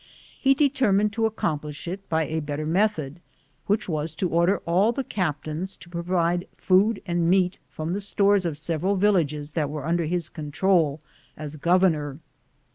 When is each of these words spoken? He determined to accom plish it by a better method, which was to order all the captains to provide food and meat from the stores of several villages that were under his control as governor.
He 0.41 0.55
determined 0.55 1.13
to 1.13 1.29
accom 1.29 1.61
plish 1.61 1.87
it 1.87 2.09
by 2.09 2.25
a 2.25 2.39
better 2.39 2.65
method, 2.65 3.21
which 3.67 3.87
was 3.87 4.15
to 4.15 4.29
order 4.29 4.57
all 4.65 4.91
the 4.91 5.03
captains 5.03 5.77
to 5.77 5.91
provide 5.91 6.47
food 6.57 7.03
and 7.05 7.29
meat 7.29 7.59
from 7.69 7.93
the 7.93 8.01
stores 8.01 8.43
of 8.43 8.57
several 8.57 8.95
villages 8.95 9.51
that 9.51 9.69
were 9.69 9.85
under 9.85 10.05
his 10.05 10.27
control 10.27 11.01
as 11.37 11.55
governor. 11.55 12.17